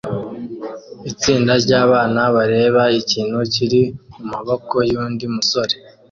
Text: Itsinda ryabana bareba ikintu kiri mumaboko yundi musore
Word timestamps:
Itsinda 1.11 1.53
ryabana 1.63 2.21
bareba 2.35 2.83
ikintu 3.01 3.37
kiri 3.53 3.81
mumaboko 4.17 4.75
yundi 4.91 5.25
musore 5.35 5.73